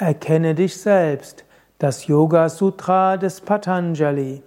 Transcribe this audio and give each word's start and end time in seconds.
Erkenne 0.00 0.54
dich 0.54 0.80
selbst. 0.80 1.44
Das 1.78 2.06
Yoga 2.06 2.48
Sutra 2.48 3.18
des 3.18 3.42
Patanjali. 3.42 4.42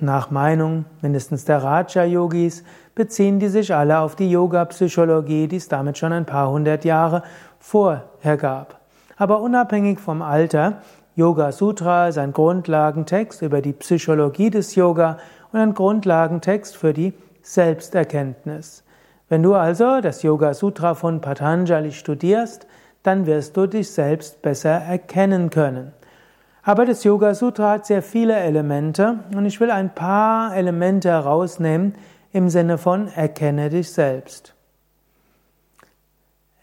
nach 0.00 0.30
Meinung 0.30 0.84
mindestens 1.00 1.44
der 1.46 1.62
Raja-Yogis 1.62 2.62
beziehen 2.94 3.40
die 3.40 3.48
sich 3.48 3.74
alle 3.74 4.00
auf 4.00 4.14
die 4.14 4.30
Yoga-Psychologie, 4.30 5.48
die 5.48 5.56
es 5.56 5.68
damit 5.68 5.96
schon 5.96 6.12
ein 6.12 6.26
paar 6.26 6.50
hundert 6.50 6.84
Jahre 6.84 7.22
vorher 7.58 8.36
gab. 8.36 8.80
Aber 9.16 9.40
unabhängig 9.40 9.98
vom 9.98 10.20
Alter, 10.20 10.82
Yoga 11.14 11.52
Sutra 11.52 12.08
ist 12.08 12.18
ein 12.18 12.34
Grundlagentext 12.34 13.40
über 13.40 13.62
die 13.62 13.72
Psychologie 13.72 14.50
des 14.50 14.74
Yoga 14.74 15.16
und 15.52 15.60
ein 15.60 15.72
Grundlagentext 15.72 16.76
für 16.76 16.92
die 16.92 17.14
Selbsterkenntnis. 17.40 18.84
Wenn 19.30 19.42
du 19.42 19.54
also 19.54 20.02
das 20.02 20.22
Yoga 20.22 20.52
Sutra 20.52 20.94
von 20.94 21.22
Patanjali 21.22 21.92
studierst, 21.92 22.66
dann 23.02 23.24
wirst 23.24 23.56
du 23.56 23.66
dich 23.66 23.90
selbst 23.90 24.42
besser 24.42 24.70
erkennen 24.70 25.48
können. 25.48 25.92
Aber 26.66 26.84
das 26.84 27.04
Yoga 27.04 27.32
Sutra 27.32 27.70
hat 27.70 27.86
sehr 27.86 28.02
viele 28.02 28.34
Elemente 28.34 29.20
und 29.36 29.46
ich 29.46 29.60
will 29.60 29.70
ein 29.70 29.94
paar 29.94 30.52
Elemente 30.56 31.08
herausnehmen 31.08 31.94
im 32.32 32.48
Sinne 32.50 32.76
von 32.76 33.06
erkenne 33.06 33.70
dich 33.70 33.92
selbst. 33.92 34.52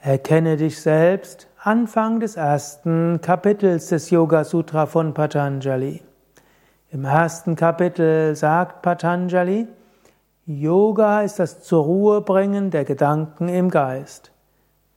Erkenne 0.02 0.58
dich 0.58 0.82
selbst, 0.82 1.48
Anfang 1.58 2.20
des 2.20 2.36
ersten 2.36 3.22
Kapitels 3.22 3.88
des 3.88 4.10
Yoga 4.10 4.44
Sutra 4.44 4.88
von 4.88 5.14
Patanjali. 5.14 6.02
Im 6.92 7.06
ersten 7.06 7.56
Kapitel 7.56 8.36
sagt 8.36 8.82
Patanjali, 8.82 9.70
Yoga 10.46 11.22
ist 11.22 11.40
das 11.40 11.64
zur 11.64 12.26
der 12.72 12.84
Gedanken 12.84 13.48
im 13.48 13.70
Geist. 13.70 14.34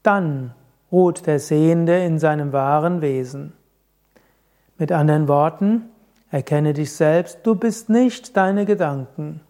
Dann 0.03 0.53
ruht 0.91 1.27
der 1.27 1.39
Sehende 1.39 1.97
in 2.03 2.19
seinem 2.19 2.51
wahren 2.51 3.01
Wesen. 3.01 3.53
Mit 4.77 4.91
anderen 4.91 5.27
Worten, 5.27 5.89
erkenne 6.29 6.73
dich 6.73 6.93
selbst, 6.95 7.39
du 7.43 7.55
bist 7.55 7.89
nicht 7.89 8.37
deine 8.37 8.65
Gedanken. 8.65 9.41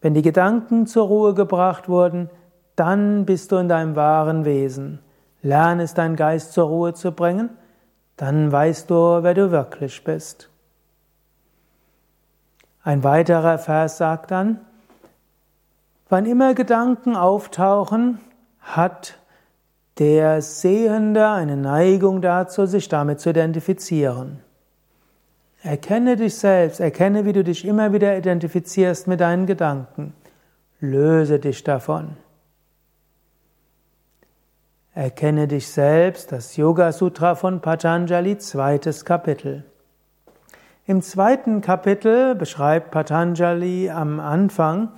Wenn 0.00 0.14
die 0.14 0.22
Gedanken 0.22 0.86
zur 0.86 1.06
Ruhe 1.06 1.34
gebracht 1.34 1.88
wurden, 1.88 2.30
dann 2.76 3.26
bist 3.26 3.52
du 3.52 3.56
in 3.56 3.68
deinem 3.68 3.94
wahren 3.96 4.44
Wesen. 4.44 5.00
Lerne 5.42 5.82
es, 5.82 5.94
deinen 5.94 6.16
Geist 6.16 6.52
zur 6.52 6.68
Ruhe 6.68 6.94
zu 6.94 7.12
bringen, 7.12 7.50
dann 8.16 8.50
weißt 8.50 8.88
du, 8.90 9.22
wer 9.22 9.34
du 9.34 9.50
wirklich 9.50 10.02
bist. 10.04 10.48
Ein 12.82 13.04
weiterer 13.04 13.58
Vers 13.58 13.98
sagt 13.98 14.30
dann, 14.30 14.60
wann 16.08 16.24
immer 16.24 16.54
Gedanken 16.54 17.16
auftauchen, 17.16 18.18
hat 18.60 19.18
der 19.98 20.40
Sehende 20.40 21.28
eine 21.28 21.56
Neigung 21.56 22.22
dazu, 22.22 22.64
sich 22.64 22.88
damit 22.88 23.20
zu 23.20 23.30
identifizieren. 23.30 24.42
Erkenne 25.62 26.16
dich 26.16 26.36
selbst, 26.36 26.80
erkenne, 26.80 27.26
wie 27.26 27.34
du 27.34 27.44
dich 27.44 27.66
immer 27.66 27.92
wieder 27.92 28.16
identifizierst 28.16 29.06
mit 29.06 29.20
deinen 29.20 29.46
Gedanken. 29.46 30.14
Löse 30.80 31.38
dich 31.38 31.62
davon. 31.64 32.16
Erkenne 34.94 35.46
dich 35.48 35.68
selbst, 35.68 36.32
das 36.32 36.56
Yoga 36.56 36.92
Sutra 36.92 37.34
von 37.34 37.60
Patanjali, 37.60 38.38
zweites 38.38 39.04
Kapitel. 39.04 39.64
Im 40.86 41.02
zweiten 41.02 41.60
Kapitel 41.60 42.34
beschreibt 42.34 42.90
Patanjali 42.90 43.90
am 43.90 44.18
Anfang 44.18 44.88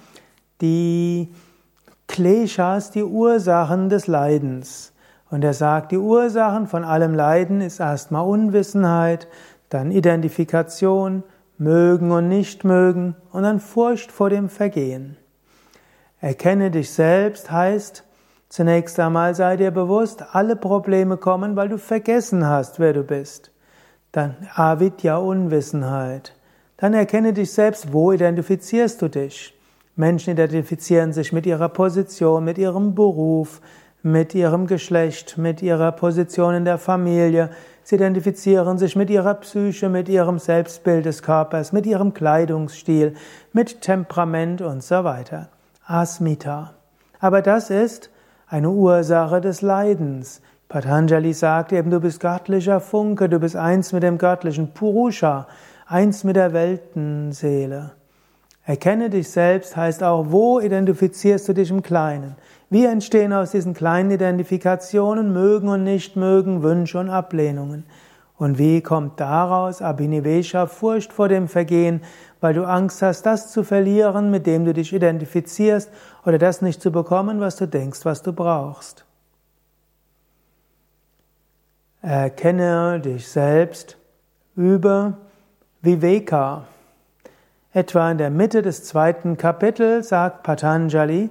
die 0.60 1.34
Kleshas, 2.06 2.92
die 2.92 3.02
Ursachen 3.02 3.88
des 3.88 4.06
Leidens. 4.06 4.92
Und 5.28 5.42
er 5.44 5.54
sagt, 5.54 5.92
die 5.92 5.98
Ursachen 5.98 6.68
von 6.68 6.84
allem 6.84 7.14
Leiden 7.14 7.60
ist 7.60 7.80
erstmal 7.80 8.26
Unwissenheit, 8.26 9.28
dann 9.72 9.90
Identifikation, 9.90 11.22
mögen 11.58 12.10
und 12.10 12.28
nicht 12.28 12.64
mögen 12.64 13.14
und 13.30 13.44
dann 13.44 13.60
Furcht 13.60 14.10
vor 14.10 14.30
dem 14.30 14.48
Vergehen. 14.48 15.16
Erkenne 16.20 16.70
dich 16.70 16.90
selbst 16.90 17.50
heißt, 17.50 18.04
zunächst 18.48 18.98
einmal 19.00 19.34
sei 19.34 19.56
dir 19.56 19.70
bewusst, 19.70 20.24
alle 20.32 20.56
Probleme 20.56 21.16
kommen, 21.16 21.56
weil 21.56 21.68
du 21.68 21.78
vergessen 21.78 22.46
hast, 22.46 22.80
wer 22.80 22.92
du 22.92 23.02
bist. 23.02 23.50
Dann 24.12 24.36
Avidya, 24.54 25.16
Unwissenheit. 25.16 26.34
Dann 26.76 26.94
erkenne 26.94 27.32
dich 27.32 27.52
selbst, 27.52 27.92
wo 27.92 28.12
identifizierst 28.12 29.00
du 29.00 29.08
dich? 29.08 29.54
Menschen 29.94 30.32
identifizieren 30.32 31.12
sich 31.12 31.32
mit 31.32 31.46
ihrer 31.46 31.68
Position, 31.68 32.44
mit 32.44 32.58
ihrem 32.58 32.94
Beruf, 32.94 33.60
mit 34.02 34.34
ihrem 34.34 34.66
Geschlecht, 34.66 35.38
mit 35.38 35.62
ihrer 35.62 35.92
Position 35.92 36.54
in 36.54 36.64
der 36.64 36.78
Familie, 36.78 37.50
Sie 37.84 37.96
identifizieren 37.96 38.78
sich 38.78 38.94
mit 38.96 39.10
ihrer 39.10 39.34
Psyche, 39.34 39.88
mit 39.88 40.08
ihrem 40.08 40.38
Selbstbild 40.38 41.04
des 41.04 41.22
Körpers, 41.22 41.72
mit 41.72 41.84
ihrem 41.86 42.14
Kleidungsstil, 42.14 43.14
mit 43.52 43.80
Temperament 43.80 44.62
und 44.62 44.82
so 44.82 45.04
weiter. 45.04 45.48
Asmita. 45.86 46.74
Aber 47.18 47.42
das 47.42 47.70
ist 47.70 48.10
eine 48.46 48.70
Ursache 48.70 49.40
des 49.40 49.62
Leidens. 49.62 50.40
Patanjali 50.68 51.32
sagt 51.32 51.72
eben, 51.72 51.90
du 51.90 52.00
bist 52.00 52.20
göttlicher 52.20 52.80
Funke, 52.80 53.28
du 53.28 53.38
bist 53.38 53.56
eins 53.56 53.92
mit 53.92 54.02
dem 54.02 54.16
göttlichen 54.16 54.72
Purusha, 54.72 55.46
eins 55.86 56.24
mit 56.24 56.36
der 56.36 56.52
Weltenseele. 56.52 57.92
Erkenne 58.64 59.10
dich 59.10 59.28
selbst 59.28 59.76
heißt 59.76 60.02
auch, 60.04 60.26
wo 60.28 60.60
identifizierst 60.60 61.48
du 61.48 61.52
dich 61.52 61.70
im 61.70 61.82
Kleinen? 61.82 62.36
Wie 62.70 62.84
entstehen 62.84 63.32
aus 63.32 63.50
diesen 63.50 63.74
kleinen 63.74 64.12
Identifikationen 64.12 65.32
mögen 65.32 65.68
und 65.68 65.82
nicht 65.82 66.16
mögen, 66.16 66.62
Wünsche 66.62 66.98
und 66.98 67.10
Ablehnungen? 67.10 67.84
Und 68.38 68.58
wie 68.58 68.80
kommt 68.80 69.20
daraus 69.20 69.82
Abhinivesha, 69.82 70.66
Furcht 70.66 71.12
vor 71.12 71.28
dem 71.28 71.48
Vergehen, 71.48 72.02
weil 72.40 72.54
du 72.54 72.64
Angst 72.64 73.02
hast, 73.02 73.22
das 73.22 73.52
zu 73.52 73.62
verlieren, 73.62 74.30
mit 74.30 74.46
dem 74.46 74.64
du 74.64 74.72
dich 74.72 74.92
identifizierst, 74.92 75.90
oder 76.24 76.38
das 76.38 76.62
nicht 76.62 76.80
zu 76.80 76.90
bekommen, 76.90 77.40
was 77.40 77.56
du 77.56 77.66
denkst, 77.66 78.04
was 78.04 78.22
du 78.22 78.32
brauchst? 78.32 79.04
Erkenne 82.00 83.00
dich 83.00 83.28
selbst 83.28 83.96
über 84.56 85.18
Viveka. 85.82 86.64
Etwa 87.74 88.10
in 88.10 88.18
der 88.18 88.28
Mitte 88.28 88.60
des 88.60 88.84
zweiten 88.84 89.38
Kapitels 89.38 90.10
sagt 90.10 90.42
Patanjali, 90.42 91.30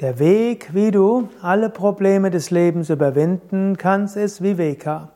der 0.00 0.18
Weg, 0.18 0.70
wie 0.72 0.90
du 0.90 1.28
alle 1.42 1.68
Probleme 1.68 2.30
des 2.30 2.50
Lebens 2.50 2.88
überwinden 2.88 3.76
kannst, 3.76 4.16
ist 4.16 4.42
Viveka. 4.42 5.10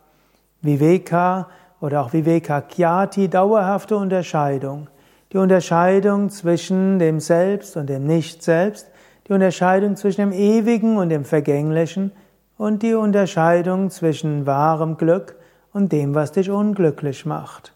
Viveka 0.61 1.49
oder 1.81 2.02
auch 2.02 2.12
Viveka 2.12 2.61
Kyati, 2.61 3.28
dauerhafte 3.28 3.96
Unterscheidung. 3.96 4.88
Die 5.32 5.38
Unterscheidung 5.38 6.28
zwischen 6.28 6.99
dem 6.99 7.19
Selbst 7.19 7.78
und 7.78 7.88
dem 7.88 8.06
Nicht-Selbst, 8.06 8.90
die 9.26 9.32
Unterscheidung 9.32 9.96
zwischen 9.96 10.20
dem 10.20 10.32
Ewigen 10.32 10.99
und 10.99 11.08
dem 11.08 11.25
Vergänglichen 11.25 12.12
und 12.58 12.82
die 12.82 12.93
Unterscheidung 12.93 13.88
zwischen 13.88 14.44
wahrem 14.44 14.99
Glück 14.99 15.37
und 15.73 15.93
dem, 15.93 16.14
was 16.14 16.32
dich 16.32 16.50
unglücklich 16.50 17.25
macht. 17.25 17.74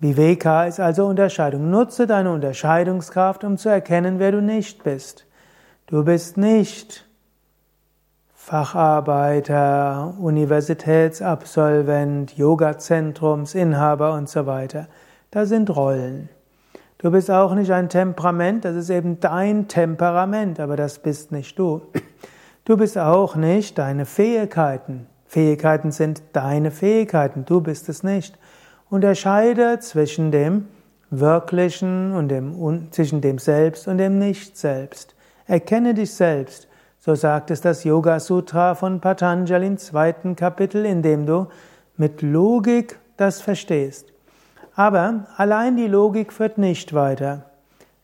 Viveka 0.00 0.64
ist 0.64 0.80
also 0.80 1.06
Unterscheidung. 1.06 1.70
Nutze 1.70 2.06
deine 2.06 2.32
Unterscheidungskraft, 2.32 3.44
um 3.44 3.58
zu 3.58 3.68
erkennen, 3.68 4.18
wer 4.18 4.32
du 4.32 4.40
nicht 4.40 4.82
bist. 4.82 5.26
Du 5.86 6.04
bist 6.04 6.38
nicht 6.38 7.06
Facharbeiter, 8.34 10.14
Universitätsabsolvent, 10.18 12.38
Yogazentrumsinhaber 12.38 14.14
und 14.14 14.30
so 14.30 14.46
weiter. 14.46 14.88
Da 15.30 15.44
sind 15.44 15.76
Rollen. 15.76 16.30
Du 16.96 17.10
bist 17.10 17.30
auch 17.30 17.54
nicht 17.54 17.70
ein 17.70 17.90
Temperament, 17.90 18.64
das 18.64 18.76
ist 18.76 18.88
eben 18.88 19.20
dein 19.20 19.68
Temperament, 19.68 20.60
aber 20.60 20.76
das 20.76 20.98
bist 20.98 21.32
nicht 21.32 21.58
du. 21.58 21.82
Du 22.64 22.76
bist 22.76 22.98
auch 22.98 23.36
nicht 23.36 23.78
deine 23.78 24.06
Fähigkeiten. 24.06 25.06
Fähigkeiten 25.26 25.92
sind 25.92 26.22
deine 26.32 26.70
Fähigkeiten, 26.70 27.44
du 27.44 27.60
bist 27.60 27.88
es 27.88 28.02
nicht. 28.02 28.38
Unterscheide 28.90 29.78
zwischen 29.78 30.32
dem 30.32 30.66
Wirklichen 31.10 32.12
und 32.12 32.28
dem, 32.28 32.90
zwischen 32.90 33.20
dem 33.20 33.38
Selbst 33.38 33.86
und 33.86 33.98
dem 33.98 34.18
Nicht-Selbst. 34.18 35.14
Erkenne 35.46 35.94
dich 35.94 36.12
selbst. 36.12 36.66
So 36.98 37.14
sagt 37.14 37.52
es 37.52 37.60
das 37.60 37.84
Yoga 37.84 38.18
Sutra 38.18 38.74
von 38.74 39.00
Patanjali 39.00 39.68
im 39.68 39.78
zweiten 39.78 40.34
Kapitel, 40.34 40.84
in 40.84 41.02
dem 41.02 41.24
du 41.24 41.46
mit 41.96 42.20
Logik 42.20 42.98
das 43.16 43.40
verstehst. 43.40 44.12
Aber 44.74 45.26
allein 45.36 45.76
die 45.76 45.86
Logik 45.86 46.32
führt 46.32 46.58
nicht 46.58 46.92
weiter. 46.92 47.44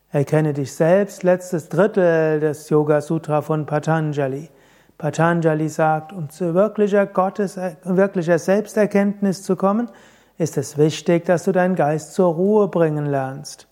Erkenne 0.09 0.53
dich 0.53 0.73
selbst, 0.73 1.21
letztes 1.23 1.67
Drittel 1.67 2.39
des 2.39 2.69
Yoga 2.69 3.01
Sutra 3.01 3.41
von 3.41 3.65
Patanjali. 3.65 4.49
Patanjali 4.97 5.67
sagt, 5.67 6.13
um 6.13 6.29
zu 6.29 6.53
wirklicher 6.53 7.05
Gottes, 7.05 7.59
wirklicher 7.83 8.39
Selbsterkenntnis 8.39 9.43
zu 9.43 9.57
kommen, 9.57 9.89
ist 10.37 10.57
es 10.57 10.77
wichtig, 10.77 11.25
dass 11.25 11.43
du 11.45 11.51
deinen 11.51 11.75
Geist 11.75 12.13
zur 12.13 12.33
Ruhe 12.33 12.67
bringen 12.67 13.05
lernst. 13.05 13.67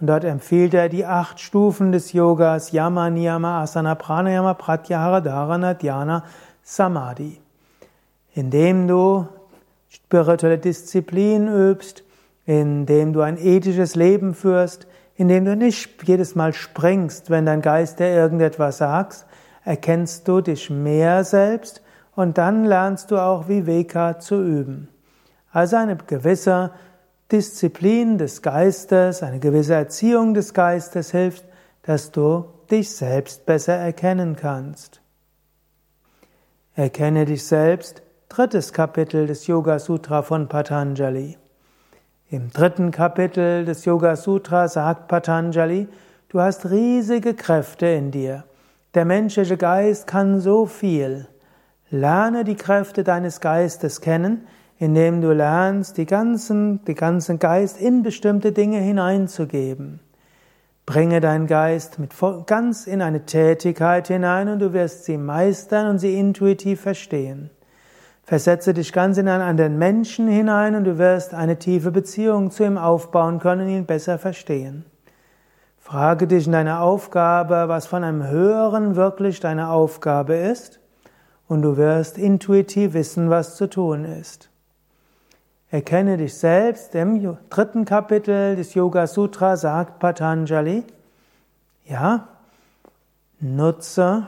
Und 0.00 0.06
dort 0.06 0.24
empfiehlt 0.24 0.74
er 0.74 0.88
die 0.88 1.04
acht 1.04 1.40
Stufen 1.40 1.92
des 1.92 2.12
Yogas, 2.12 2.72
Yama, 2.72 3.10
Niyama, 3.10 3.62
Asana, 3.62 3.94
Pranayama, 3.94 4.54
Pratyahara, 4.54 5.20
Dharana, 5.20 5.74
Dhyana, 5.74 6.24
Samadhi. 6.62 7.38
Indem 8.34 8.88
du 8.88 9.28
spirituelle 9.88 10.58
Disziplin 10.58 11.48
übst, 11.48 12.02
indem 12.46 13.12
du 13.12 13.20
ein 13.20 13.36
ethisches 13.36 13.94
Leben 13.94 14.34
führst, 14.34 14.86
indem 15.16 15.44
du 15.44 15.54
nicht 15.54 16.08
jedes 16.08 16.34
Mal 16.34 16.54
springst, 16.54 17.28
wenn 17.28 17.44
dein 17.44 17.60
Geist 17.60 18.00
dir 18.00 18.08
irgendetwas 18.08 18.78
sagt, 18.78 19.26
erkennst 19.64 20.26
du 20.26 20.40
dich 20.40 20.70
mehr 20.70 21.24
selbst 21.24 21.82
und 22.16 22.38
dann 22.38 22.64
lernst 22.64 23.10
du 23.10 23.18
auch 23.18 23.48
Viveka 23.48 24.18
zu 24.18 24.42
üben. 24.42 24.88
Also 25.52 25.76
eine 25.76 25.96
gewisse 25.96 26.70
Disziplin 27.32 28.18
des 28.18 28.42
Geistes, 28.42 29.22
eine 29.22 29.40
gewisse 29.40 29.74
Erziehung 29.74 30.34
des 30.34 30.54
Geistes 30.54 31.10
hilft, 31.10 31.44
dass 31.82 32.10
du 32.10 32.44
dich 32.70 32.90
selbst 32.90 33.46
besser 33.46 33.74
erkennen 33.74 34.36
kannst. 34.36 35.00
Erkenne 36.74 37.24
dich 37.24 37.44
selbst, 37.44 38.02
drittes 38.28 38.72
Kapitel 38.72 39.26
des 39.26 39.46
Yoga 39.46 39.78
Sutra 39.78 40.22
von 40.22 40.48
Patanjali. 40.48 41.36
Im 42.28 42.50
dritten 42.52 42.92
Kapitel 42.92 43.64
des 43.64 43.84
Yoga 43.84 44.14
Sutra 44.14 44.68
sagt 44.68 45.08
Patanjali, 45.08 45.88
du 46.28 46.40
hast 46.40 46.70
riesige 46.70 47.34
Kräfte 47.34 47.86
in 47.86 48.12
dir. 48.12 48.44
Der 48.94 49.04
menschliche 49.04 49.56
Geist 49.56 50.06
kann 50.06 50.40
so 50.40 50.66
viel. 50.66 51.26
Lerne 51.90 52.44
die 52.44 52.54
Kräfte 52.54 53.02
deines 53.02 53.40
Geistes 53.40 54.00
kennen, 54.00 54.46
indem 54.80 55.20
du 55.20 55.32
lernst, 55.32 55.98
die 55.98 56.06
ganzen, 56.06 56.82
die 56.86 56.94
ganzen 56.94 57.38
Geist 57.38 57.78
in 57.78 58.02
bestimmte 58.02 58.50
Dinge 58.50 58.78
hineinzugeben. 58.78 60.00
Bringe 60.86 61.20
deinen 61.20 61.46
Geist 61.46 61.98
mit, 61.98 62.14
ganz 62.46 62.86
in 62.86 63.02
eine 63.02 63.26
Tätigkeit 63.26 64.08
hinein 64.08 64.48
und 64.48 64.58
du 64.58 64.72
wirst 64.72 65.04
sie 65.04 65.18
meistern 65.18 65.86
und 65.86 65.98
sie 65.98 66.18
intuitiv 66.18 66.80
verstehen. 66.80 67.50
Versetze 68.22 68.72
dich 68.72 68.94
ganz 68.94 69.18
in 69.18 69.28
einen 69.28 69.42
anderen 69.42 69.78
Menschen 69.78 70.28
hinein 70.28 70.74
und 70.74 70.84
du 70.84 70.96
wirst 70.96 71.34
eine 71.34 71.58
tiefe 71.58 71.90
Beziehung 71.90 72.50
zu 72.50 72.64
ihm 72.64 72.78
aufbauen 72.78 73.38
können 73.38 73.66
und 73.66 73.68
ihn 73.68 73.86
besser 73.86 74.18
verstehen. 74.18 74.86
Frage 75.76 76.26
dich 76.26 76.46
in 76.46 76.52
deiner 76.52 76.80
Aufgabe, 76.80 77.64
was 77.66 77.86
von 77.86 78.02
einem 78.02 78.26
Höheren 78.26 78.96
wirklich 78.96 79.40
deine 79.40 79.68
Aufgabe 79.68 80.36
ist, 80.36 80.80
und 81.48 81.62
du 81.62 81.76
wirst 81.76 82.16
intuitiv 82.16 82.94
wissen, 82.94 83.28
was 83.28 83.56
zu 83.56 83.68
tun 83.68 84.04
ist. 84.04 84.49
Erkenne 85.70 86.16
dich 86.16 86.34
selbst. 86.34 86.94
Im 86.94 87.36
dritten 87.48 87.84
Kapitel 87.84 88.56
des 88.56 88.74
Yoga 88.74 89.06
Sutra 89.06 89.56
sagt 89.56 90.00
Patanjali, 90.00 90.84
ja, 91.84 92.28
nutze 93.38 94.26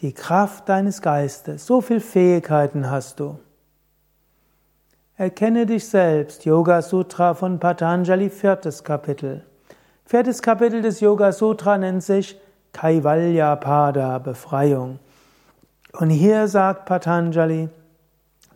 die 0.00 0.12
Kraft 0.12 0.68
deines 0.68 1.00
Geistes. 1.00 1.66
So 1.66 1.80
viel 1.80 2.00
Fähigkeiten 2.00 2.90
hast 2.90 3.20
du. 3.20 3.38
Erkenne 5.16 5.64
dich 5.64 5.88
selbst. 5.88 6.44
Yoga 6.44 6.82
Sutra 6.82 7.32
von 7.32 7.58
Patanjali, 7.58 8.28
viertes 8.28 8.84
Kapitel. 8.84 9.46
Viertes 10.04 10.42
Kapitel 10.42 10.82
des 10.82 11.00
Yoga 11.00 11.32
Sutra 11.32 11.78
nennt 11.78 12.02
sich 12.02 12.38
Kaivalya 12.72 13.56
Pada, 13.56 14.18
Befreiung. 14.18 14.98
Und 15.92 16.10
hier 16.10 16.48
sagt 16.48 16.84
Patanjali, 16.84 17.70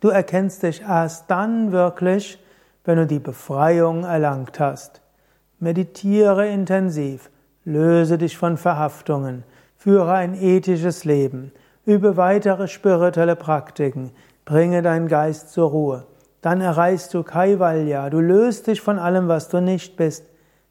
du 0.00 0.08
erkennst 0.08 0.62
dich 0.62 0.82
erst 0.82 1.30
dann 1.30 1.72
wirklich, 1.72 2.42
wenn 2.84 2.96
du 2.96 3.06
die 3.06 3.18
Befreiung 3.18 4.04
erlangt 4.04 4.58
hast. 4.58 5.00
Meditiere 5.58 6.48
intensiv, 6.48 7.30
löse 7.64 8.18
dich 8.18 8.36
von 8.36 8.56
Verhaftungen, 8.56 9.44
führe 9.76 10.12
ein 10.14 10.34
ethisches 10.34 11.04
Leben, 11.04 11.52
übe 11.84 12.16
weitere 12.16 12.68
spirituelle 12.68 13.36
Praktiken, 13.36 14.10
bringe 14.44 14.82
deinen 14.82 15.08
Geist 15.08 15.52
zur 15.52 15.70
Ruhe. 15.70 16.06
Dann 16.40 16.60
erreichst 16.60 17.12
du 17.12 17.22
Kaivalya, 17.22 18.08
du 18.08 18.20
löst 18.20 18.66
dich 18.66 18.80
von 18.80 18.98
allem, 18.98 19.28
was 19.28 19.48
du 19.48 19.60
nicht 19.60 19.96
bist, 19.96 20.24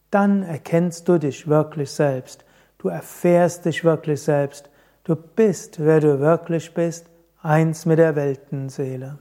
dann 0.09 0.41
erkennst 0.41 1.07
du 1.07 1.19
dich 1.19 1.47
wirklich 1.47 1.91
selbst. 1.91 2.43
Du 2.79 2.87
erfährst 2.87 3.65
dich 3.65 3.83
wirklich 3.83 4.21
selbst. 4.21 4.69
Du 5.03 5.15
bist, 5.15 5.79
wer 5.79 5.99
du 5.99 6.19
wirklich 6.19 6.73
bist, 6.73 7.07
eins 7.41 7.85
mit 7.85 7.99
der 7.99 8.15
Weltenseele. 8.15 9.17